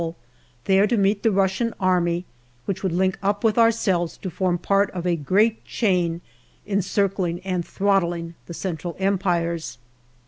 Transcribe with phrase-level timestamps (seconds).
[0.01, 0.15] f>le,
[0.65, 2.25] there to meet the Russian Army,
[2.65, 6.21] which would link up with ourselves to form part of a great chain
[6.65, 9.77] encircling and throttling the Central Empires.